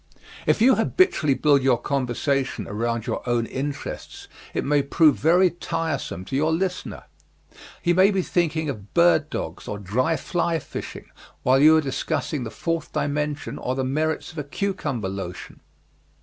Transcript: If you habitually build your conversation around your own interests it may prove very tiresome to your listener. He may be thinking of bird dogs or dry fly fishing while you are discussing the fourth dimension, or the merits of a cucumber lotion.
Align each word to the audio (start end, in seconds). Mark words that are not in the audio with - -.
If 0.47 0.63
you 0.63 0.77
habitually 0.77 1.35
build 1.35 1.61
your 1.61 1.79
conversation 1.79 2.67
around 2.67 3.05
your 3.05 3.21
own 3.29 3.45
interests 3.45 4.27
it 4.51 4.65
may 4.65 4.81
prove 4.81 5.15
very 5.17 5.51
tiresome 5.51 6.25
to 6.25 6.35
your 6.35 6.51
listener. 6.51 7.03
He 7.83 7.93
may 7.93 8.09
be 8.09 8.23
thinking 8.23 8.67
of 8.67 8.95
bird 8.95 9.29
dogs 9.29 9.67
or 9.67 9.77
dry 9.77 10.17
fly 10.17 10.57
fishing 10.57 11.11
while 11.43 11.59
you 11.59 11.77
are 11.77 11.81
discussing 11.81 12.43
the 12.45 12.49
fourth 12.49 12.91
dimension, 12.91 13.59
or 13.59 13.75
the 13.75 13.83
merits 13.83 14.31
of 14.31 14.39
a 14.39 14.43
cucumber 14.43 15.07
lotion. 15.07 15.59